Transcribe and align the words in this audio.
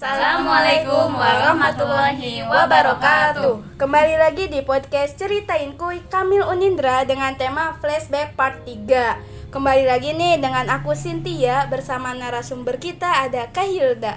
Assalamualaikum 0.00 1.12
warahmatullahi 1.12 2.40
wabarakatuh. 2.48 3.76
Kembali 3.76 4.16
lagi 4.16 4.48
di 4.48 4.64
podcast 4.64 5.20
Ceritain 5.20 5.76
Kuy 5.76 6.00
Kamil 6.08 6.40
Unindra 6.40 7.04
dengan 7.04 7.36
tema 7.36 7.76
Flashback 7.84 8.32
Part 8.32 8.64
3. 8.64 9.52
Kembali 9.52 9.84
lagi 9.84 10.16
nih 10.16 10.40
dengan 10.40 10.72
aku 10.72 10.96
Cynthia 10.96 11.68
bersama 11.68 12.16
narasumber 12.16 12.80
kita 12.80 13.28
ada 13.28 13.52
Kak 13.52 13.68
Hilda. 13.68 14.16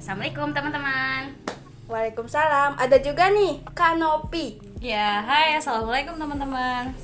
Assalamualaikum 0.00 0.56
teman-teman. 0.56 1.36
Waalaikumsalam. 1.92 2.80
Ada 2.80 2.96
juga 2.96 3.28
nih 3.28 3.60
Kanopi. 3.76 4.56
Ya, 4.80 5.20
hai, 5.28 5.60
assalamualaikum 5.60 6.16
teman-teman. 6.16 6.96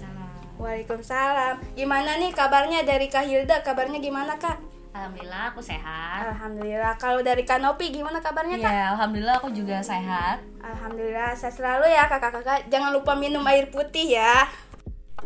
Waalaikumsalam. 0.57 1.61
Gimana 1.77 2.17
nih 2.17 2.33
kabarnya 2.33 2.89
dari 2.89 3.13
Kak 3.13 3.29
Hilda? 3.29 3.61
Kabarnya 3.61 4.01
gimana 4.01 4.41
Kak? 4.41 4.64
Alhamdulillah 4.95 5.51
aku 5.51 5.59
sehat. 5.59 6.31
Alhamdulillah. 6.31 6.95
Kalau 7.03 7.19
dari 7.19 7.43
Kanopi 7.43 7.91
gimana 7.91 8.23
kabarnya 8.23 8.63
Kak? 8.63 8.71
Ya, 8.71 8.95
alhamdulillah 8.95 9.43
aku 9.43 9.51
juga 9.51 9.83
sehat. 9.83 10.39
Alhamdulillah. 10.63 11.35
Saya 11.35 11.51
selalu 11.51 11.91
ya 11.91 12.07
kakak-kakak. 12.07 12.71
Jangan 12.71 12.95
lupa 12.95 13.19
minum 13.19 13.43
air 13.51 13.75
putih 13.75 14.15
ya. 14.15 14.47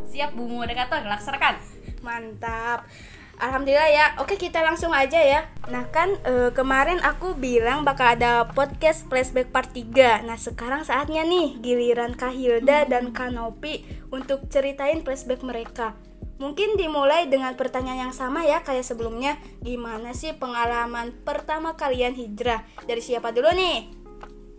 Siap 0.09 0.33
Bu 0.33 0.49
Moderator, 0.49 1.05
laksanakan. 1.05 1.61
Mantap. 2.01 2.89
Alhamdulillah 3.39 3.93
ya. 3.93 4.07
Oke, 4.25 4.41
kita 4.41 4.65
langsung 4.65 4.91
aja 4.97 5.21
ya. 5.21 5.45
Nah, 5.69 5.85
kan 5.93 6.17
eh, 6.25 6.49
kemarin 6.57 7.05
aku 7.05 7.37
bilang 7.37 7.85
bakal 7.85 8.17
ada 8.17 8.49
podcast 8.49 9.05
flashback 9.13 9.53
part 9.53 9.69
3. 9.77 10.25
Nah, 10.25 10.41
sekarang 10.41 10.89
saatnya 10.89 11.29
nih 11.29 11.61
giliran 11.61 12.17
Kak 12.17 12.33
Hilda 12.33 12.89
dan 12.89 13.13
Kanopi 13.13 13.85
untuk 14.09 14.49
ceritain 14.49 15.05
flashback 15.05 15.45
mereka. 15.45 15.93
Mungkin 16.39 16.79
dimulai 16.79 17.27
dengan 17.27 17.59
pertanyaan 17.59 18.11
yang 18.11 18.15
sama 18.15 18.47
ya 18.47 18.63
kayak 18.63 18.87
sebelumnya. 18.87 19.39
Gimana 19.63 20.15
sih 20.15 20.35
pengalaman 20.39 21.11
pertama 21.27 21.75
kalian 21.75 22.15
hijrah? 22.15 22.63
Dari 22.87 23.03
siapa 23.03 23.35
dulu 23.35 23.51
nih? 23.51 23.91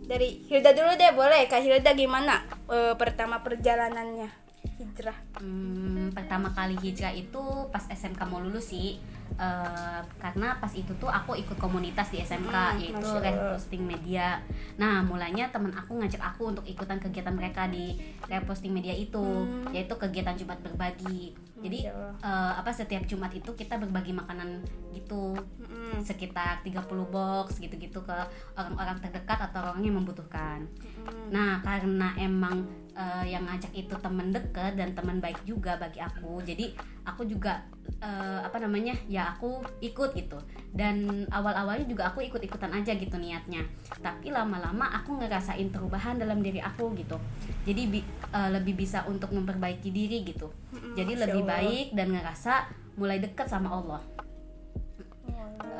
Dari 0.04 0.44
Hilda 0.44 0.76
dulu 0.76 0.92
deh, 1.00 1.12
boleh. 1.16 1.48
Kak 1.48 1.64
Hilda 1.64 1.96
gimana 1.96 2.44
eh, 2.68 2.92
pertama 3.00 3.40
perjalanannya 3.40 4.49
hijrah? 4.90 5.16
Hmm, 5.38 6.10
pertama 6.10 6.50
kali 6.50 6.74
hijrah 6.82 7.14
itu 7.14 7.40
pas 7.70 7.86
SMK 7.86 8.20
mau 8.26 8.42
lulus 8.42 8.74
sih. 8.74 8.98
Eh, 9.30 10.00
karena 10.18 10.58
pas 10.58 10.68
itu 10.74 10.90
tuh 10.98 11.06
aku 11.06 11.38
ikut 11.38 11.54
komunitas 11.56 12.10
di 12.10 12.18
SMK 12.18 12.50
Hmm, 12.50 12.76
yaitu 12.82 13.08
reposting 13.22 13.86
media. 13.86 14.42
Nah 14.74 15.06
mulanya 15.06 15.48
teman 15.48 15.70
aku 15.70 16.02
ngajak 16.02 16.18
aku 16.18 16.50
untuk 16.50 16.66
ikutan 16.66 16.98
kegiatan 16.98 17.32
mereka 17.32 17.70
di 17.70 17.94
reposting 18.26 18.74
media 18.74 18.92
itu, 18.92 19.22
Hmm. 19.22 19.70
yaitu 19.70 19.94
kegiatan 19.94 20.34
Jumat 20.34 20.58
berbagi. 20.60 21.32
Jadi 21.62 21.86
eh, 21.86 22.52
apa 22.58 22.68
setiap 22.74 23.06
Jumat 23.06 23.30
itu 23.30 23.54
kita 23.54 23.78
berbagi 23.78 24.12
makanan 24.12 24.64
gitu 24.90 25.36
Mm-mm. 25.36 26.02
sekitar 26.02 26.60
30 26.66 27.06
box 27.08 27.62
gitu-gitu 27.62 28.02
ke 28.02 28.18
orang-orang 28.58 28.98
terdekat 28.98 29.38
atau 29.38 29.62
orang 29.70 29.84
yang 29.84 29.96
membutuhkan. 30.00 30.66
Mm-mm. 30.66 31.30
Nah, 31.30 31.62
karena 31.62 32.16
emang 32.18 32.64
eh, 32.92 33.24
yang 33.30 33.46
ngajak 33.46 33.72
itu 33.72 33.94
temen 33.98 34.30
deket 34.30 34.74
dan 34.78 34.94
teman 34.94 35.18
baik 35.18 35.42
juga 35.44 35.76
bagi 35.76 35.98
aku. 35.98 36.40
Jadi 36.42 36.74
aku 37.06 37.26
juga 37.26 37.64
eh, 38.00 38.40
apa 38.42 38.56
namanya? 38.58 38.94
Ya 39.06 39.34
aku 39.34 39.60
ikut 39.80 40.14
gitu. 40.14 40.38
Dan 40.70 41.26
awal-awalnya 41.28 41.86
juga 41.86 42.10
aku 42.10 42.22
ikut-ikutan 42.22 42.70
aja 42.70 42.94
gitu 42.94 43.16
niatnya. 43.18 43.66
Tapi 43.98 44.30
lama-lama 44.30 44.90
aku 44.94 45.18
ngerasain 45.18 45.68
perubahan 45.68 46.16
dalam 46.18 46.40
diri 46.40 46.62
aku 46.62 46.94
gitu. 46.94 47.18
Jadi 47.66 47.82
bi- 47.86 48.06
eh, 48.30 48.50
lebih 48.50 48.74
bisa 48.78 49.04
untuk 49.06 49.30
memperbaiki 49.34 49.90
diri 49.90 50.22
gitu. 50.22 50.50
Jadi 50.94 51.12
Masya 51.14 51.22
lebih 51.26 51.42
Allah. 51.46 51.52
baik 51.58 51.86
dan 51.94 52.08
ngerasa 52.14 52.54
mulai 52.98 53.16
deket 53.16 53.48
sama 53.48 53.70
Allah 53.72 54.02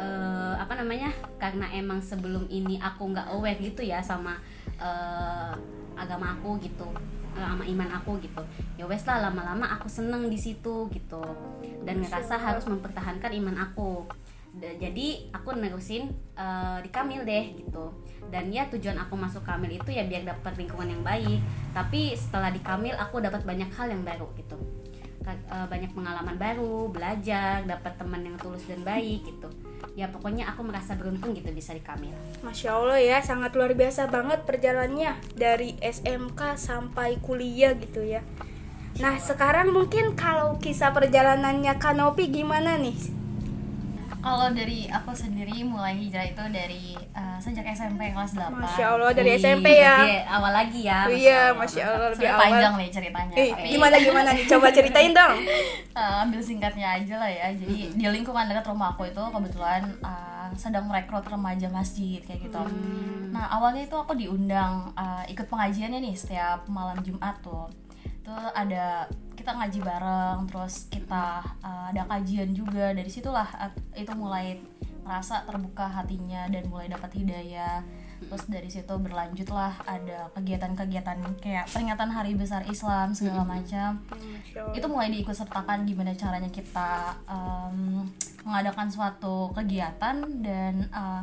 eh, 0.01 0.55
apa 0.57 0.73
namanya 0.79 1.13
karena 1.37 1.69
emang 1.75 2.01
sebelum 2.01 2.49
ini 2.49 2.81
aku 2.81 3.13
nggak 3.13 3.29
aware 3.33 3.61
gitu 3.61 3.85
ya 3.85 4.01
sama 4.01 4.41
eh, 4.81 5.53
agama 5.97 6.37
aku 6.39 6.59
gitu 6.63 6.87
eh, 7.37 7.43
sama 7.43 7.65
iman 7.67 7.89
aku 8.01 8.19
gitu. 8.23 8.43
Ya 8.77 8.85
wes 8.87 9.07
lah 9.07 9.31
lama-lama 9.31 9.67
aku 9.79 9.87
seneng 9.87 10.29
di 10.29 10.39
situ 10.39 10.91
gitu. 10.91 11.23
Dan 11.87 12.05
ngerasa 12.05 12.37
harus 12.39 12.67
mempertahankan 12.67 13.31
iman 13.41 13.57
aku. 13.71 14.07
Jadi 14.59 15.31
aku 15.31 15.55
nerusin 15.55 16.11
eh, 16.35 16.79
di 16.83 16.91
Kamil 16.91 17.23
deh 17.23 17.55
gitu. 17.55 17.95
Dan 18.31 18.51
ya 18.55 18.71
tujuan 18.71 18.99
aku 18.99 19.15
masuk 19.19 19.43
Kamil 19.43 19.79
itu 19.79 19.91
ya 19.91 20.07
biar 20.07 20.27
dapat 20.27 20.59
lingkungan 20.59 20.91
yang 20.91 21.03
baik. 21.03 21.39
Tapi 21.73 22.15
setelah 22.15 22.51
di 22.51 22.61
Kamil 22.63 22.95
aku 22.99 23.23
dapat 23.23 23.47
banyak 23.47 23.71
hal 23.75 23.91
yang 23.91 24.03
baru 24.03 24.27
gitu. 24.35 24.59
Eh, 25.31 25.67
banyak 25.69 25.93
pengalaman 25.93 26.35
baru 26.41 26.89
belajar 26.89 27.63
dapat 27.69 27.93
teman 28.01 28.25
yang 28.25 28.37
tulus 28.41 28.65
dan 28.67 28.81
baik 28.83 29.21
gitu 29.29 29.70
ya 29.99 30.09
pokoknya 30.09 30.47
aku 30.55 30.63
merasa 30.63 30.95
beruntung 30.95 31.35
gitu 31.35 31.51
bisa 31.51 31.75
di 31.75 31.83
Kamil 31.83 32.15
Masya 32.41 32.71
Allah 32.73 33.01
ya, 33.03 33.19
sangat 33.21 33.53
luar 33.59 33.75
biasa 33.75 34.09
banget 34.09 34.47
perjalanannya 34.47 35.19
dari 35.35 35.77
SMK 35.83 36.57
sampai 36.57 37.21
kuliah 37.21 37.77
gitu 37.77 38.01
ya. 38.01 38.25
Nah 38.99 39.17
sekarang 39.21 39.71
mungkin 39.71 40.19
kalau 40.19 40.59
kisah 40.59 40.91
perjalanannya 40.91 41.79
Kanopi 41.79 42.33
gimana 42.33 42.75
nih? 42.81 43.20
Kalau 44.21 44.53
dari 44.53 44.85
aku 44.85 45.17
sendiri 45.17 45.65
mulai 45.65 45.97
hijrah 45.97 46.29
itu 46.29 46.45
dari 46.53 46.93
eh, 46.93 47.39
sejak 47.41 47.65
SMP 47.73 48.13
kelas 48.13 48.37
8. 48.37 48.53
Masya 48.53 48.85
Allah 48.93 49.11
dari 49.17 49.33
Wih, 49.33 49.41
SMP 49.41 49.67
ya. 49.81 49.97
lebih 50.05 50.21
awal 50.29 50.53
lagi 50.53 50.81
ya 50.85 50.99
Iya, 51.09 51.43
Masya 51.57 51.83
Allah 51.89 52.09
lebih 52.13 52.29
awal. 52.29 52.41
panjang 52.45 52.75
nih 52.77 52.89
ceritanya. 52.93 53.35
Tapi, 53.35 53.69
gimana 53.73 53.97
gimana 53.97 54.29
nih? 54.37 54.45
Coba 54.45 54.69
ceritain 54.69 55.13
dong. 55.17 55.35
eh, 56.01 56.15
ambil 56.21 56.41
singkatnya 56.45 57.01
aja 57.01 57.15
lah 57.17 57.31
ya. 57.33 57.49
Jadi 57.57 57.97
di 57.97 58.05
lingkungan 58.05 58.45
dekat 58.45 58.69
rumah 58.69 58.93
aku 58.93 59.09
itu 59.09 59.23
kebetulan 59.25 59.89
eh, 60.05 60.49
sedang 60.53 60.85
merekrut 60.85 61.25
remaja 61.25 61.73
masjid 61.73 62.21
kayak 62.21 62.45
gitu. 62.45 62.61
Hmm. 62.61 63.33
Nah 63.33 63.49
awalnya 63.57 63.89
itu 63.89 63.97
aku 63.97 64.13
diundang 64.13 64.93
eh, 65.01 65.33
ikut 65.33 65.49
pengajiannya 65.49 65.97
nih 66.05 66.15
setiap 66.15 66.69
malam 66.69 67.01
Jumat 67.01 67.41
tuh. 67.41 67.73
Itu 68.21 68.37
ada 68.53 69.09
kita 69.41 69.57
ngaji 69.57 69.81
bareng, 69.81 70.39
terus 70.53 70.93
kita 70.93 71.41
eh, 71.65 71.85
ada 71.97 72.05
kajian 72.05 72.53
juga. 72.53 72.93
Dari 72.93 73.09
situlah 73.09 73.49
eh, 73.57 73.73
itu 74.05 74.13
mulai 74.13 74.61
merasa 75.01 75.43
terbuka 75.49 75.89
hatinya 75.89 76.45
dan 76.53 76.69
mulai 76.69 76.93
dapat 76.93 77.17
hidayah. 77.17 77.81
Terus 78.21 78.45
dari 78.53 78.69
situ 78.69 78.93
berlanjutlah 79.01 79.81
ada 79.89 80.29
kegiatan-kegiatan 80.37 81.41
kayak 81.41 81.65
peringatan 81.73 82.13
Hari 82.13 82.37
Besar 82.37 82.69
Islam 82.69 83.17
segala 83.17 83.49
macam 83.49 84.05
itu 84.77 84.87
mulai 84.93 85.09
diikut 85.09 85.33
sertakan 85.33 85.89
gimana 85.89 86.13
caranya 86.13 86.53
kita 86.53 87.17
em, 87.25 88.05
mengadakan 88.45 88.93
suatu 88.93 89.49
kegiatan 89.57 90.21
dan 90.45 90.85
eh, 90.93 91.23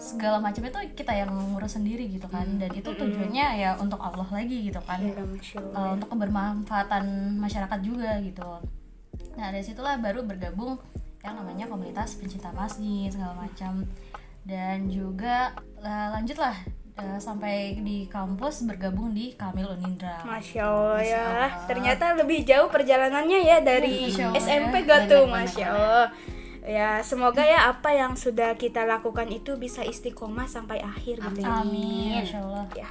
segala 0.00 0.40
macam 0.40 0.64
itu 0.64 0.78
kita 0.96 1.12
yang 1.12 1.30
ngurus 1.32 1.76
sendiri 1.76 2.08
gitu 2.08 2.26
kan. 2.28 2.46
Dan 2.56 2.70
itu 2.72 2.90
tujuannya 2.92 3.46
ya 3.60 3.70
untuk 3.80 4.00
Allah 4.00 4.26
lagi 4.28 4.72
gitu 4.72 4.80
kan. 4.84 5.00
Masya 5.00 5.58
Allah. 5.60 5.76
Eh, 5.76 5.90
untuk 5.96 6.08
kebermanfaatan 6.12 7.04
masyarakat 7.36 7.78
juga 7.84 8.20
gitu. 8.24 8.50
Nah 9.36 9.46
dari 9.52 9.64
situlah 9.64 9.96
baru 10.00 10.24
bergabung 10.24 10.80
yang 11.20 11.36
namanya 11.36 11.68
komunitas 11.68 12.16
pencinta 12.16 12.52
masjid 12.52 13.12
segala 13.12 13.36
macam. 13.36 13.84
Dan 14.40 14.88
juga 14.88 15.52
eh, 15.84 16.08
lanjutlah 16.16 16.56
eh, 16.96 17.18
sampai 17.20 17.76
di 17.80 18.08
kampus 18.08 18.64
bergabung 18.64 19.12
di 19.12 19.36
Kamil 19.36 19.68
Unindra 19.68 20.24
Masya 20.24 20.60
Allah 20.64 21.00
ya, 21.00 21.04
Masya 21.04 21.20
Allah. 21.20 21.50
ternyata 21.68 22.04
lebih 22.16 22.40
jauh 22.48 22.68
perjalanannya 22.72 23.40
ya 23.44 23.60
dari 23.60 24.08
Masya 24.08 24.24
Allah, 24.32 24.40
SMP 24.40 24.74
ya. 24.80 24.86
gak 24.88 25.00
tuh, 25.12 25.24
Masya 25.28 25.66
bener, 25.68 25.76
Allah. 25.76 26.06
Ya 26.60 27.00
semoga 27.00 27.40
ya 27.40 27.72
apa 27.72 27.96
yang 27.96 28.20
sudah 28.20 28.52
kita 28.60 28.84
lakukan 28.84 29.32
itu 29.32 29.56
bisa 29.56 29.80
istiqomah 29.80 30.44
sampai 30.44 30.84
akhir 30.84 31.24
gitu 31.24 31.40
ya. 31.40 31.64
Amin. 31.64 32.20
Ya. 32.76 32.90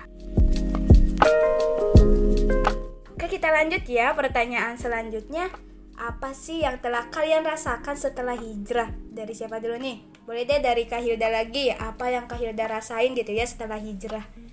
Oke 3.14 3.26
kita 3.30 3.54
lanjut 3.54 3.86
ya 3.86 4.18
pertanyaan 4.18 4.76
selanjutnya. 4.80 5.54
Apa 6.00 6.32
sih 6.32 6.64
yang 6.64 6.80
telah 6.80 7.12
kalian 7.12 7.44
rasakan 7.44 8.00
setelah 8.00 8.40
hijrah? 8.40 8.96
Dari 9.12 9.36
siapa 9.36 9.60
dulu 9.60 9.76
nih? 9.76 10.00
Boleh 10.24 10.48
deh 10.48 10.64
dari 10.64 10.88
Kak 10.88 11.04
Hilda 11.04 11.28
lagi. 11.28 11.70
Apa 11.76 12.08
yang 12.08 12.26
Kak 12.26 12.40
Hilda 12.40 12.72
rasain 12.72 13.12
gitu 13.14 13.36
ya 13.36 13.44
setelah 13.44 13.78
hijrah 13.78 14.49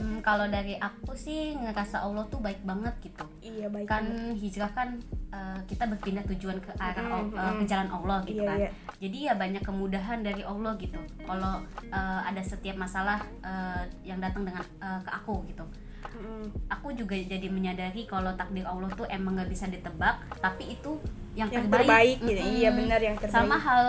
Hmm, 0.00 0.24
kalau 0.24 0.48
dari 0.48 0.74
aku 0.74 1.12
sih 1.12 1.52
ngerasa 1.54 2.00
Allah 2.00 2.24
tuh 2.26 2.40
baik 2.40 2.64
banget 2.64 2.96
gitu. 3.04 3.24
Iya 3.40 3.68
baik 3.68 3.84
kan 3.84 4.04
hijrah 4.32 4.72
kan 4.72 4.96
eh, 5.28 5.58
kita 5.66 5.84
berpindah 5.86 6.24
tujuan 6.26 6.56
ke 6.56 6.72
arah 6.74 7.04
Mm, 7.04 7.12
Al- 7.12 7.28
eh, 7.30 7.44
mm. 7.46 7.58
ke 7.60 7.64
jalan 7.68 7.88
Allah 7.90 8.18
gitu 8.24 8.40
Iya, 8.40 8.48
kan. 8.48 8.58
iya. 8.58 8.70
jadi 8.96 9.18
ya 9.22 9.34
banyak 9.36 9.62
kemudahan 9.62 10.18
dari 10.20 10.40
Allah 10.40 10.72
gitu. 10.74 10.96
Kalau 11.20 11.60
eh, 11.84 12.20
ada 12.24 12.40
setiap 12.40 12.74
masalah 12.74 13.20
eh, 13.40 13.82
yang 14.02 14.18
datang 14.18 14.42
dengan 14.42 14.64
eh, 14.80 15.00
ke 15.04 15.10
aku 15.12 15.44
gitu. 15.46 15.64
Mm, 16.10 16.48
aku 16.66 16.96
juga 16.96 17.12
jadi 17.14 17.46
menyadari 17.46 18.08
kalau 18.08 18.32
takdir 18.34 18.64
Allah 18.64 18.88
tuh 18.90 19.04
emang 19.06 19.36
nggak 19.36 19.52
bisa 19.52 19.68
ditebak 19.68 20.16
tapi 20.40 20.74
itu 20.74 20.96
yang, 21.30 21.46
yang 21.46 21.68
terbaik, 21.68 21.86
terbaik 21.86 22.16
gitu. 22.26 22.40
Mm-mm. 22.40 22.56
iya 22.56 22.68
benar 22.72 23.00
yang 23.00 23.14
terbaik. 23.14 23.36
Sama 23.36 23.56
hal 23.56 23.84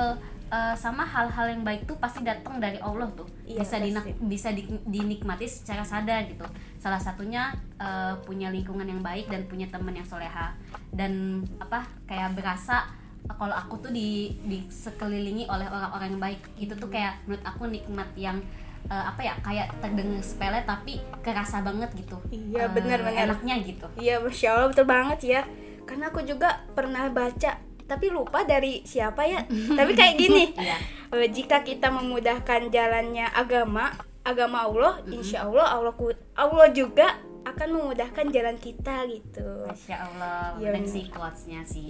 eh, 0.51 0.75
sama 0.75 1.01
hal-hal 1.03 1.47
yang 1.49 1.63
baik 1.63 1.85
tuh 1.85 1.95
pasti 1.95 2.19
datang 2.21 2.59
dari 2.59 2.75
Allah 2.77 3.07
tuh. 3.11 3.23
Iya, 3.45 3.63
bisa 3.63 3.75
dinak- 3.77 4.19
bisa 4.21 4.49
di- 4.51 4.67
dinikmati 4.85 5.47
secara 5.47 5.81
sadar 5.81 6.27
gitu. 6.27 6.43
Salah 6.77 6.99
satunya 6.99 7.49
eh, 7.77 8.13
punya 8.21 8.47
lingkungan 8.47 8.83
yang 8.83 8.99
baik 8.99 9.25
dan 9.25 9.43
punya 9.45 9.65
teman 9.65 9.91
yang 9.91 10.03
soleha. 10.03 10.51
Dan 10.89 11.11
apa 11.57 11.81
kayak 12.03 12.35
berasa 12.35 12.83
eh, 13.23 13.33
kalau 13.33 13.53
aku 13.53 13.79
tuh 13.79 13.91
di 13.91 14.09
di 14.41 14.67
sekelilingi 14.67 15.47
oleh 15.47 15.65
orang-orang 15.65 16.09
yang 16.11 16.21
baik. 16.21 16.41
Itu 16.57 16.75
tuh 16.75 16.87
kayak 16.87 17.23
menurut 17.23 17.43
aku 17.43 17.63
nikmat 17.65 18.11
yang 18.13 18.43
eh, 18.83 19.03
apa 19.07 19.21
ya 19.21 19.33
kayak 19.39 19.71
terdengar 19.79 20.19
sepele 20.19 20.59
tapi 20.63 20.93
kerasa 21.21 21.61
banget 21.61 21.95
gitu. 21.95 22.19
Iya, 22.27 22.65
Eh, 22.65 22.69
benar-benar. 22.69 23.29
enaknya 23.29 23.55
gitu. 23.61 23.87
Iya, 23.95 24.19
masya 24.19 24.47
Allah 24.51 24.67
betul 24.67 24.83
banget 24.85 25.19
ya. 25.23 25.41
Karena 25.81 26.07
aku 26.07 26.21
juga 26.21 26.49
pernah 26.71 27.07
baca, 27.07 27.51
tapi 27.91 28.07
lupa 28.07 28.41
dari 28.41 28.79
siapa 28.81 29.27
ya. 29.27 29.43
tapi 29.77 29.91
kayak 29.91 30.15
gini, 30.15 30.55
Iya. 30.55 30.77
eh, 31.11 31.27
jika 31.27 31.59
kita 31.59 31.91
memudahkan 31.91 32.67
jalannya 32.67 33.27
agama, 33.27 33.91
agama 34.21 34.63
Allah, 34.63 35.03
insya 35.05 35.43
Allah 35.43 35.67
Allah 35.67 35.91
ku- 35.91 36.15
Allah 36.33 36.71
juga 36.71 37.19
akan 37.41 37.69
memudahkan 37.73 38.29
jalan 38.29 38.53
kita 38.55 39.01
gitu. 39.07 39.65
Masya 39.65 39.97
Allah, 39.99 40.55
Iya, 40.55 40.77
sih 40.85 41.09
quotesnya 41.09 41.65
sih. 41.67 41.89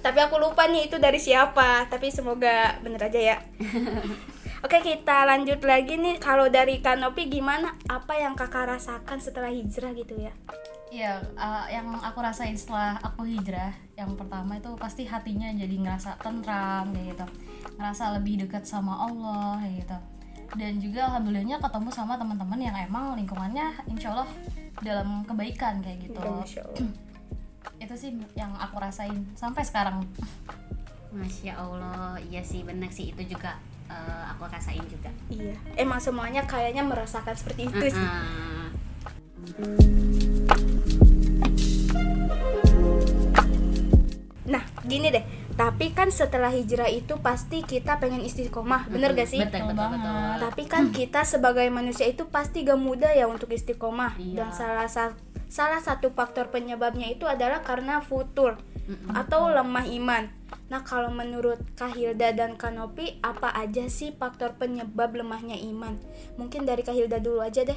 Tapi 0.00 0.18
aku 0.18 0.36
lupa 0.38 0.64
nih 0.64 0.88
itu 0.88 0.96
dari 0.96 1.20
siapa. 1.20 1.86
Tapi 1.86 2.08
semoga 2.08 2.80
bener 2.80 2.98
aja 2.98 3.20
ya. 3.20 3.36
Oke 4.64 4.78
kita 4.78 5.26
lanjut 5.26 5.60
lagi 5.60 5.98
nih. 5.98 6.16
Kalau 6.16 6.48
dari 6.48 6.80
Kanopi 6.80 7.28
gimana? 7.28 7.76
Apa 7.84 8.16
yang 8.16 8.32
kakak 8.32 8.72
rasakan 8.72 9.18
setelah 9.18 9.50
hijrah 9.50 9.92
gitu 9.92 10.16
ya? 10.16 10.32
Iya, 10.92 11.24
uh, 11.40 11.64
yang 11.72 11.88
aku 12.04 12.20
rasain 12.20 12.52
setelah 12.52 13.00
aku 13.00 13.24
hijrah, 13.24 13.72
yang 13.96 14.12
pertama 14.12 14.60
itu 14.60 14.68
pasti 14.76 15.08
hatinya 15.08 15.48
jadi 15.56 15.72
ngerasa 15.80 16.20
tentram 16.20 16.92
kayak 16.92 17.16
gitu, 17.16 17.26
ngerasa 17.80 18.12
lebih 18.20 18.44
dekat 18.44 18.68
sama 18.68 19.08
Allah 19.08 19.56
kayak 19.64 19.88
gitu. 19.88 19.98
Dan 20.52 20.84
juga 20.84 21.08
alhamdulillahnya 21.08 21.64
ketemu 21.64 21.88
sama 21.88 22.20
teman-teman 22.20 22.60
yang 22.60 22.76
emang 22.76 23.16
lingkungannya 23.16 23.72
insya 23.88 24.12
Allah 24.12 24.28
dalam 24.84 25.24
kebaikan 25.24 25.80
kayak 25.80 26.12
gitu. 26.12 26.20
Ya, 26.20 26.28
Allah. 26.28 26.44
Itu 27.88 27.94
sih 27.96 28.12
yang 28.36 28.52
aku 28.60 28.76
rasain 28.76 29.32
sampai 29.32 29.64
sekarang. 29.64 30.04
Masya 31.08 31.56
Allah, 31.56 32.20
iya 32.28 32.44
sih 32.44 32.64
benar 32.64 32.88
sih 32.88 33.12
itu 33.12 33.36
juga 33.36 33.60
eh, 33.84 34.24
aku 34.32 34.48
rasain 34.48 34.80
juga. 34.88 35.12
Iya. 35.28 35.52
Emang 35.76 36.00
semuanya 36.00 36.40
kayaknya 36.48 36.80
merasakan 36.84 37.36
seperti 37.36 37.68
itu 37.68 37.92
sih. 37.92 38.08
Uh-uh. 39.60 40.51
Gini 44.82 45.08
deh. 45.08 45.24
Tapi 45.52 45.92
kan 45.92 46.08
setelah 46.08 46.48
hijrah 46.48 46.88
itu 46.88 47.18
pasti 47.18 47.60
kita 47.60 47.96
pengen 47.96 48.20
istiqomah, 48.20 48.88
bener 48.88 49.12
gak 49.12 49.28
sih? 49.28 49.36
Betul, 49.36 49.68
Betul 49.68 49.76
betul, 49.76 49.88
betul. 49.92 50.36
Tapi 50.40 50.62
kan 50.64 50.84
kita 50.90 51.20
sebagai 51.22 51.68
manusia 51.68 52.04
itu 52.04 52.24
pasti 52.26 52.62
gak 52.62 52.76
mudah 52.76 53.12
ya 53.12 53.26
untuk 53.26 53.48
istiqomah 53.48 54.16
Iya. 54.16 54.34
dan 54.34 54.48
salah 54.50 54.88
sa- 54.88 55.16
salah 55.46 55.78
satu 55.78 56.08
faktor 56.10 56.48
penyebabnya 56.48 57.06
itu 57.06 57.24
adalah 57.24 57.60
karena 57.60 58.00
futur 58.00 58.56
Mm-mm. 58.82 59.12
atau 59.12 59.46
lemah 59.46 59.84
iman. 59.92 60.24
Nah 60.66 60.80
kalau 60.80 61.12
menurut 61.12 61.60
Kahilda 61.74 62.32
dan 62.32 62.56
Kanopi 62.56 63.20
apa 63.20 63.52
aja 63.52 63.84
sih 63.86 64.10
faktor 64.10 64.56
penyebab 64.56 65.12
lemahnya 65.12 65.60
iman? 65.68 66.00
Mungkin 66.34 66.64
dari 66.64 66.80
Kahilda 66.80 67.20
dulu 67.20 67.44
aja 67.44 67.62
deh. 67.62 67.76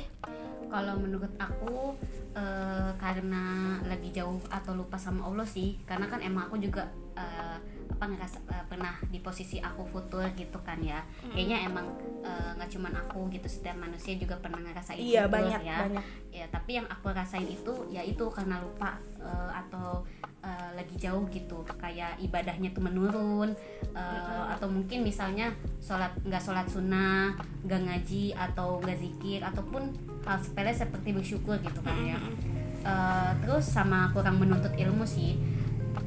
Kalau 0.68 0.96
menurut 1.00 1.34
aku 1.40 1.96
eh, 2.36 2.92
karena 3.00 3.78
lagi 3.86 4.10
jauh 4.12 4.42
atau 4.52 4.76
lupa 4.76 5.00
sama 5.00 5.26
Allah 5.26 5.48
sih, 5.48 5.80
karena 5.88 6.10
kan 6.12 6.20
emang 6.20 6.52
aku 6.52 6.60
juga 6.60 6.90
eh, 7.16 7.58
apa 7.96 8.12
ngerasa 8.12 8.38
eh, 8.52 8.66
pernah 8.68 9.00
di 9.08 9.24
posisi 9.24 9.58
aku 9.58 9.88
futur 9.88 10.28
gitu 10.36 10.60
kan 10.62 10.76
ya. 10.84 11.00
Kayaknya 11.32 11.58
emang 11.66 11.88
eh, 12.22 12.50
nggak 12.54 12.70
cuman 12.70 12.94
aku 13.00 13.32
gitu, 13.32 13.48
setiap 13.48 13.80
manusia 13.80 14.20
juga 14.20 14.36
pernah 14.38 14.60
ngerasain 14.60 15.00
Iya 15.00 15.26
futur 15.26 15.36
banyak 15.40 15.62
ya. 15.64 15.80
banyak. 15.88 16.06
ya 16.36 16.44
tapi 16.52 16.76
yang 16.76 16.88
aku 16.92 17.16
rasain 17.16 17.48
itu 17.48 17.72
ya 17.88 18.04
itu 18.04 18.28
karena 18.28 18.60
lupa 18.60 19.00
eh, 19.24 19.52
atau 19.56 20.04
eh, 20.44 20.70
lagi 20.76 21.00
jauh 21.00 21.24
gitu 21.32 21.64
kayak 21.80 22.20
ibadahnya 22.20 22.76
tuh 22.76 22.84
menurun 22.84 23.56
eh, 23.96 24.44
atau 24.52 24.68
mungkin 24.68 25.08
misalnya 25.08 25.56
sholat 25.80 26.12
nggak 26.28 26.44
sholat 26.44 26.68
sunnah 26.68 27.40
nggak 27.64 27.82
ngaji 27.88 28.36
atau 28.36 28.84
nggak 28.84 29.00
zikir 29.00 29.40
ataupun 29.48 29.96
hal 30.28 30.36
sepele 30.44 30.76
seperti 30.76 31.16
bersyukur 31.16 31.56
gitu 31.64 31.80
kan 31.80 31.96
ya 32.04 32.20
Eh, 32.86 33.32
terus 33.42 33.66
sama 33.66 34.14
kurang 34.14 34.38
menuntut 34.38 34.70
ilmu 34.78 35.10
sih 35.10 35.34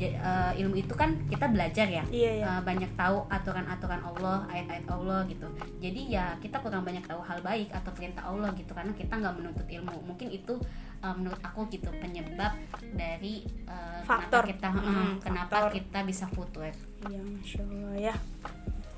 Eh, 0.00 0.52
ilmu 0.62 0.78
itu 0.78 0.94
kan 0.94 1.10
kita 1.26 1.50
belajar 1.50 1.82
ya 1.84 2.06
Iya 2.06 2.30
ya. 2.38 2.46
Uh, 2.48 2.62
banyak 2.62 2.86
tahu 2.94 3.26
aturan-aturan 3.26 3.98
Allah, 3.98 4.46
ayat-ayat 4.46 4.86
Allah 4.86 5.26
gitu. 5.26 5.50
Jadi 5.78 6.14
ya 6.14 6.38
kita 6.38 6.58
kurang 6.58 6.86
banyak 6.86 7.02
tahu 7.02 7.18
hal 7.18 7.38
baik 7.40 7.66
atau 7.68 7.90
perintah 7.90 8.22
Allah 8.22 8.54
gitu 8.54 8.70
karena 8.70 8.94
kita 8.94 9.10
nggak 9.12 9.34
menuntut 9.34 9.66
ilmu. 9.66 9.96
Mungkin 10.06 10.30
itu 10.30 10.54
uh, 11.00 11.14
menurut 11.14 11.40
aku 11.40 11.66
gitu 11.66 11.90
penyebab 11.92 12.54
dari 12.94 13.42
uh, 13.66 13.98
Faktor. 14.02 14.46
kenapa 14.46 14.54
kita 14.54 14.68
uh, 14.70 14.78
Hmm, 14.78 15.12
kenapa 15.18 15.54
faktor. 15.66 15.70
kita 15.74 15.98
bisa 16.06 16.24
futur. 16.30 16.70
Iya 17.04 17.18
masya 17.20 17.62
Allah 17.64 17.94
ya. 17.98 18.14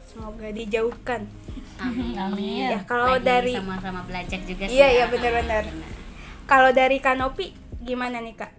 Semoga 0.05 0.49
dijauhkan. 0.51 1.23
Amin. 1.79 2.13
Amin. 2.15 2.69
Ya, 2.69 2.83
kalau 2.85 3.17
Lagi 3.17 3.25
dari- 3.25 3.57
sama-sama 3.57 4.05
belajar 4.05 4.41
juga 4.43 4.65
sih. 4.67 4.77
Iya, 4.77 4.85
ya. 4.85 4.93
iya, 4.93 5.05
benar-benar. 5.07 5.65
Benar. 5.65 5.91
Kalau 6.45 6.71
dari 6.75 6.99
Kanopi 6.99 7.55
gimana 7.81 8.19
nih 8.19 8.35
kak? 8.35 8.50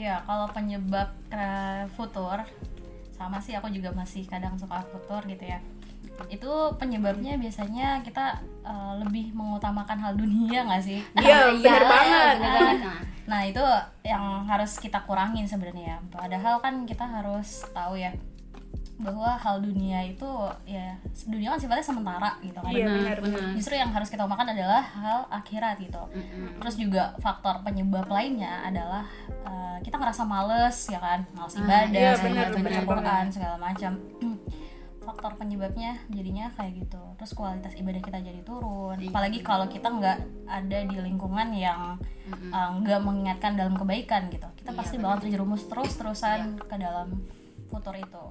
Iya, 0.00 0.24
kalau 0.24 0.48
penyebab 0.48 1.08
eh, 1.28 1.84
futur 1.92 2.40
sama 3.12 3.36
sih 3.44 3.52
aku 3.52 3.68
juga 3.68 3.92
masih 3.92 4.24
kadang 4.24 4.56
suka 4.56 4.80
futur 4.88 5.20
gitu 5.28 5.44
ya. 5.44 5.60
Itu 6.32 6.72
penyebabnya 6.80 7.36
biasanya 7.36 8.00
kita 8.00 8.40
eh, 8.64 8.92
lebih 9.04 9.36
mengutamakan 9.36 10.00
hal 10.00 10.12
dunia 10.16 10.64
nggak 10.64 10.84
sih? 10.88 11.04
Iya, 11.20 11.52
banget. 11.52 11.60
bener 11.60 11.84
banget. 11.84 12.36
Nah, 12.40 13.00
Nah, 13.30 13.46
itu 13.46 13.62
yang 14.02 14.42
harus 14.50 14.74
kita 14.82 15.06
kurangin 15.06 15.46
sebenarnya. 15.46 16.02
Padahal 16.10 16.58
kan 16.58 16.82
kita 16.82 17.06
harus 17.06 17.62
tahu 17.70 17.94
ya 17.94 18.10
bahwa 19.00 19.32
hal 19.32 19.64
dunia 19.64 20.04
itu 20.04 20.28
ya 20.68 20.92
dunia 21.24 21.56
kan 21.56 21.58
sifatnya 21.58 21.84
sementara 21.84 22.30
gitu 22.44 22.60
kan. 22.60 22.68
Iya, 22.68 22.84
benar, 22.86 23.16
benar, 23.18 23.40
benar. 23.40 23.56
Justru 23.56 23.74
yang 23.80 23.90
harus 23.90 24.08
kita 24.12 24.24
makan 24.28 24.52
adalah 24.52 24.82
hal 24.84 25.18
akhirat 25.32 25.80
gitu. 25.80 26.02
Mm-mm. 26.12 26.60
Terus 26.60 26.74
juga 26.76 27.16
faktor 27.18 27.64
penyebab 27.64 28.06
lainnya 28.06 28.60
adalah 28.60 29.08
uh, 29.42 29.80
kita 29.80 29.96
ngerasa 29.96 30.22
males 30.28 30.76
ya 30.86 31.00
kan, 31.00 31.24
males 31.32 31.56
Ah, 31.56 31.64
ibadah, 31.64 31.88
iya, 31.96 32.12
segala 32.12 32.52
benar, 32.52 32.84
Quran 32.84 33.24
segala 33.32 33.56
macam. 33.56 33.92
faktor 35.00 35.32
penyebabnya 35.40 35.96
jadinya 36.12 36.52
kayak 36.54 36.86
gitu. 36.86 37.00
Terus 37.16 37.32
kualitas 37.32 37.72
ibadah 37.74 37.98
kita 37.98 38.20
jadi 38.20 38.40
turun. 38.44 39.00
Iya. 39.00 39.08
Apalagi 39.10 39.40
kalau 39.40 39.66
kita 39.66 39.88
nggak 39.88 40.18
ada 40.46 40.78
di 40.84 40.96
lingkungan 41.00 41.48
yang 41.56 41.96
uh, 42.52 42.70
nggak 42.78 43.00
mengingatkan 43.00 43.56
dalam 43.56 43.74
kebaikan 43.74 44.28
gitu. 44.28 44.46
Kita 44.60 44.70
Iya, 44.70 44.78
pasti 44.78 44.96
bakal 45.00 45.24
terjerumus 45.24 45.66
terus-terusan 45.66 46.60
ke 46.62 46.76
dalam 46.76 47.16
futur 47.72 47.96
itu. 47.96 48.24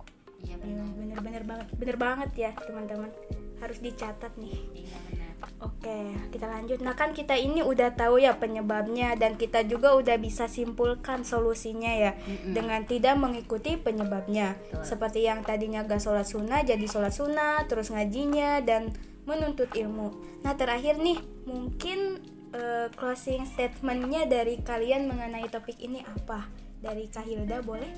Iya 0.45 0.55
benar. 0.61 0.87
bener-bener 0.95 1.43
banget, 1.43 1.67
bener 1.75 1.97
banget 1.97 2.31
ya 2.37 2.51
teman-teman. 2.55 3.11
Harus 3.59 3.79
dicatat 3.83 4.31
nih. 4.39 4.55
Iya 4.75 4.97
benar. 5.11 5.29
Oke, 5.59 6.15
kita 6.31 6.47
lanjut. 6.47 6.79
Nah 6.83 6.95
kan 6.95 7.11
kita 7.11 7.35
ini 7.35 7.63
udah 7.63 7.95
tahu 7.95 8.19
ya 8.19 8.35
penyebabnya 8.39 9.15
dan 9.15 9.35
kita 9.35 9.63
juga 9.67 9.95
udah 9.95 10.15
bisa 10.19 10.47
simpulkan 10.47 11.23
solusinya 11.27 11.91
ya 11.91 12.11
Mm-mm. 12.15 12.55
dengan 12.55 12.83
tidak 12.87 13.15
mengikuti 13.19 13.75
penyebabnya. 13.75 14.55
Betul. 14.55 14.83
Seperti 14.83 15.19
yang 15.27 15.43
tadinya 15.43 15.83
gak 15.83 15.99
sholat 16.03 16.27
sunnah 16.27 16.63
jadi 16.63 16.83
sholat 16.87 17.11
sunnah, 17.11 17.67
terus 17.67 17.91
ngajinya 17.91 18.63
dan 18.63 18.95
menuntut 19.27 19.71
ilmu. 19.75 20.15
Nah 20.43 20.55
terakhir 20.55 20.99
nih 20.99 21.19
mungkin 21.47 22.23
eh, 22.55 22.87
closing 22.95 23.43
statementnya 23.47 24.27
dari 24.27 24.59
kalian 24.63 25.07
mengenai 25.11 25.47
topik 25.51 25.79
ini 25.79 26.03
apa? 26.03 26.47
Dari 26.79 27.11
Kahilda 27.11 27.59
boleh? 27.59 27.91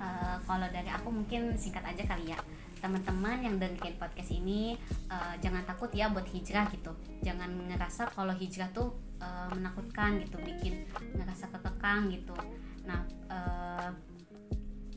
Eh, 0.00 0.36
kalau 0.48 0.64
dari 0.72 0.88
aku 0.88 1.12
mungkin 1.12 1.52
singkat 1.60 1.84
aja 1.84 2.00
kali 2.08 2.32
ya. 2.32 2.38
Teman-teman 2.80 3.44
yang 3.44 3.60
dengerin 3.60 4.00
podcast 4.00 4.32
ini 4.32 4.80
eh, 5.12 5.34
jangan 5.44 5.60
takut 5.68 5.92
ya 5.92 6.08
buat 6.08 6.24
hijrah 6.24 6.72
gitu. 6.72 6.96
Jangan 7.20 7.52
ngerasa 7.68 8.08
kalau 8.16 8.32
hijrah 8.32 8.72
tuh 8.72 8.96
eh, 9.20 9.48
menakutkan 9.52 10.16
gitu 10.24 10.40
bikin 10.40 10.88
ngerasa 11.20 11.52
kekekang 11.52 12.08
gitu. 12.16 12.32
Nah 12.88 13.04
eh, 13.28 13.90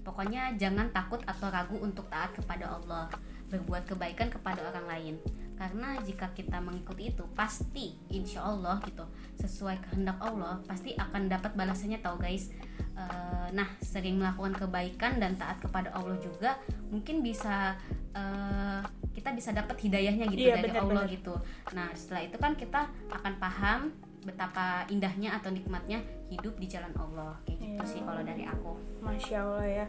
pokoknya 0.08 0.56
jangan 0.56 0.88
takut 0.96 1.20
atau 1.28 1.52
ragu 1.52 1.76
untuk 1.84 2.08
taat 2.08 2.32
kepada 2.36 2.80
Allah 2.80 3.12
berbuat 3.50 3.84
kebaikan 3.86 4.30
kepada 4.30 4.64
orang 4.64 4.86
lain 4.88 5.16
karena 5.54 6.02
jika 6.02 6.34
kita 6.34 6.58
mengikuti 6.60 7.14
itu 7.14 7.24
pasti 7.38 7.94
insya 8.10 8.42
Allah 8.44 8.82
gitu 8.84 9.06
sesuai 9.38 9.80
kehendak 9.86 10.18
Allah 10.20 10.60
pasti 10.66 10.98
akan 10.98 11.30
dapat 11.30 11.54
balasannya 11.54 12.00
tau 12.02 12.18
guys 12.18 12.50
Eh, 12.94 13.48
nah 13.58 13.66
sering 13.82 14.22
melakukan 14.22 14.54
kebaikan 14.54 15.18
dan 15.18 15.34
taat 15.34 15.58
kepada 15.58 15.90
Allah 15.98 16.14
juga 16.22 16.62
mungkin 16.94 17.26
bisa 17.26 17.74
eh, 18.14 18.82
kita 19.18 19.34
bisa 19.34 19.50
dapat 19.50 19.82
hidayahnya 19.82 20.30
gitu 20.30 20.46
Iya, 20.46 20.62
dari 20.62 20.70
benar, 20.70 20.86
Allah 20.86 21.02
benar. 21.02 21.16
gitu 21.18 21.34
nah 21.74 21.90
setelah 21.98 22.22
itu 22.22 22.38
kan 22.38 22.54
kita 22.54 22.86
akan 23.10 23.34
paham 23.42 23.80
betapa 24.22 24.86
indahnya 24.94 25.34
atau 25.34 25.50
nikmatnya 25.50 26.06
hidup 26.30 26.54
di 26.62 26.70
jalan 26.70 26.94
Allah 26.94 27.34
kayak 27.50 27.66
gitu 27.66 27.82
Iya. 27.82 27.90
sih 27.90 28.02
kalau 28.06 28.22
dari 28.22 28.44
aku 28.46 28.72
Masya 29.02 29.38
Allah 29.42 29.66
ya. 29.66 29.86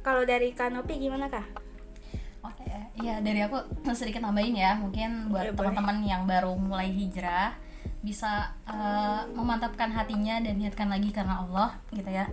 Kalau 0.00 0.22
dari 0.24 0.48
Kanopi 0.56 0.96
gimana 0.96 1.28
kah? 1.28 1.44
Oke, 2.40 2.64
ya 3.04 3.20
dari 3.20 3.44
aku 3.44 3.60
sedikit 3.92 4.24
nambahin 4.24 4.56
ya, 4.56 4.72
mungkin 4.80 5.28
buat 5.28 5.52
teman-teman 5.52 6.00
yang 6.04 6.24
baru 6.24 6.56
mulai 6.56 6.88
hijrah 6.88 7.52
bisa 8.00 8.56
eh, 8.64 9.20
memantapkan 9.36 9.92
hatinya 9.92 10.40
dan 10.40 10.56
niatkan 10.56 10.88
lagi 10.88 11.12
karena 11.12 11.44
Allah 11.44 11.76
gitu 11.92 12.08
ya. 12.08 12.24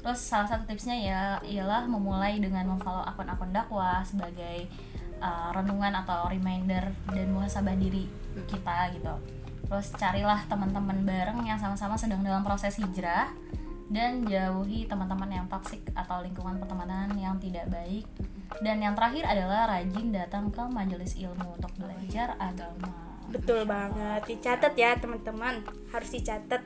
Terus 0.00 0.20
salah 0.24 0.48
satu 0.48 0.64
tipsnya 0.64 0.96
ya 0.96 1.20
ialah 1.44 1.84
memulai 1.84 2.40
dengan 2.40 2.64
memfollow 2.64 3.04
akun-akun 3.04 3.52
dakwah 3.52 4.00
sebagai 4.06 4.70
uh, 5.20 5.50
renungan 5.52 5.92
atau 6.04 6.28
reminder 6.30 6.92
dan 7.10 7.26
muhasabah 7.32 7.76
diri 7.76 8.08
kita 8.48 8.92
gitu. 8.96 9.14
Terus 9.66 9.86
carilah 9.98 10.46
teman-teman 10.46 11.02
bareng 11.02 11.42
yang 11.42 11.58
sama-sama 11.58 11.98
sedang 11.98 12.22
dalam 12.22 12.46
proses 12.46 12.78
hijrah 12.78 13.34
dan 13.86 14.26
jauhi 14.26 14.90
teman-teman 14.90 15.30
yang 15.30 15.46
toksik 15.46 15.82
atau 15.94 16.22
lingkungan 16.22 16.58
pertemanan 16.58 17.14
yang 17.14 17.38
tidak 17.38 17.70
baik 17.70 18.06
dan 18.58 18.82
yang 18.82 18.94
terakhir 18.98 19.22
adalah 19.26 19.70
rajin 19.70 20.10
datang 20.10 20.50
ke 20.50 20.62
majelis 20.66 21.14
ilmu 21.14 21.58
untuk 21.58 21.70
belajar 21.78 22.34
agama 22.38 23.06
Betul 23.26 23.66
banget. 23.66 24.22
Dicatat 24.22 24.78
ya, 24.78 24.94
teman-teman. 25.02 25.58
Harus 25.90 26.14
dicatat. 26.14 26.62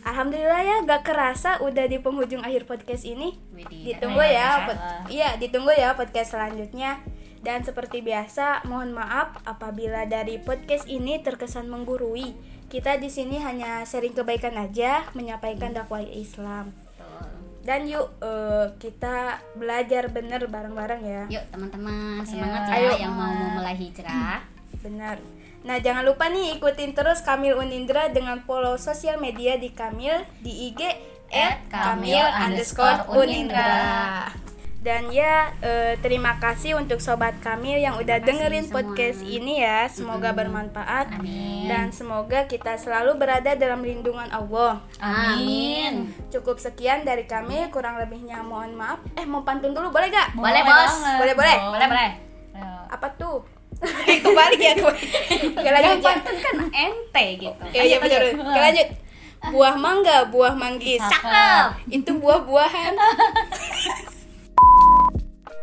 Alhamdulillah 0.00 0.62
ya, 0.64 0.76
gak 0.84 1.02
kerasa 1.06 1.60
udah 1.62 1.84
di 1.86 2.00
penghujung 2.00 2.42
akhir 2.42 2.64
podcast 2.66 3.04
ini. 3.04 3.36
Widih, 3.52 3.94
Ditunggu 3.94 4.20
ya, 4.24 4.32
ya, 4.32 4.48
pod- 4.66 4.82
iya 5.12 5.28
ditunggu 5.36 5.72
ya 5.72 5.94
podcast 5.94 6.34
selanjutnya. 6.34 7.00
Dan 7.40 7.64
seperti 7.64 8.04
biasa, 8.04 8.68
mohon 8.68 8.92
maaf 8.92 9.40
apabila 9.48 10.04
dari 10.04 10.36
podcast 10.36 10.84
ini 10.84 11.24
terkesan 11.24 11.72
menggurui. 11.72 12.36
Kita 12.68 13.00
di 13.00 13.08
sini 13.08 13.40
hanya 13.40 13.82
sharing 13.88 14.12
kebaikan 14.12 14.54
aja, 14.60 15.08
menyampaikan 15.16 15.72
dakwah 15.72 16.04
Islam. 16.04 16.76
Dan 17.60 17.84
yuk 17.88 18.08
eh, 18.24 18.72
kita 18.80 19.40
belajar 19.56 20.08
bener 20.08 20.48
bareng-bareng 20.48 21.02
ya. 21.04 21.24
Yuk 21.28 21.44
teman-teman 21.52 22.24
semangat 22.24 22.72
Ayo. 22.72 22.72
ya 22.72 22.76
Ayo. 22.76 22.90
yang 23.08 23.14
mau 23.16 23.32
memulai 23.32 23.76
hijrah. 23.76 24.44
Benar. 24.84 25.20
Nah, 25.60 25.76
jangan 25.76 26.08
lupa 26.08 26.32
nih 26.32 26.56
ikutin 26.56 26.96
terus 26.96 27.20
Kamil 27.20 27.52
Unindra 27.52 28.08
dengan 28.08 28.40
follow 28.48 28.80
sosial 28.80 29.20
media 29.20 29.60
di 29.60 29.68
Kamil 29.76 30.24
di 30.40 30.72
IG 30.72 30.80
At 31.30 31.68
@kamil 31.68 32.26
underscore 32.26 33.06
Unindra. 33.12 34.32
Dan 34.80 35.12
ya, 35.12 35.52
eh, 35.60 36.00
terima 36.00 36.40
kasih 36.40 36.72
untuk 36.72 37.04
sobat 37.04 37.36
Kamil 37.44 37.76
yang 37.76 38.00
udah 38.00 38.16
kasih 38.16 38.32
dengerin 38.32 38.64
semua. 38.64 38.76
podcast 38.80 39.20
ini 39.20 39.60
ya. 39.60 39.84
Semoga 39.92 40.32
bermanfaat 40.32 41.20
Amin. 41.20 41.68
dan 41.68 41.92
semoga 41.92 42.48
kita 42.48 42.80
selalu 42.80 43.20
berada 43.20 43.52
dalam 43.54 43.84
lindungan 43.84 44.32
Allah. 44.32 44.80
Amin. 44.96 46.16
Cukup 46.32 46.56
sekian 46.56 47.04
dari 47.04 47.28
kami, 47.28 47.68
kurang 47.68 48.00
lebihnya 48.00 48.40
mohon 48.40 48.72
maaf. 48.72 49.04
Eh, 49.20 49.28
mau 49.28 49.44
pantun 49.44 49.76
dulu 49.76 49.92
boleh 49.92 50.08
gak? 50.08 50.32
Boleh, 50.32 50.64
Bos. 50.64 50.72
banget. 50.72 51.18
Boleh, 51.20 51.34
boleh. 51.36 51.56
Boleh 51.60 51.86
boleh. 51.86 52.10
Apa 52.88 53.06
tuh? 53.20 53.44
Kembali 54.24 54.56
ya, 54.56 54.72
lanjut 55.72 55.84
Yang 55.84 56.00
ya. 56.00 56.08
pantun 56.08 56.36
kan 56.36 56.54
ente 56.72 57.24
gitu. 57.36 57.62
Iya 57.70 57.82
iya 57.84 57.96
benar. 58.00 58.20
Oke 58.32 58.58
lanjut. 58.58 58.88
Buah 59.40 59.76
mangga, 59.76 60.24
buah 60.28 60.52
manggis. 60.52 61.00
Cakep. 61.00 61.92
Itu 61.92 62.16
buah-buahan. 62.16 62.92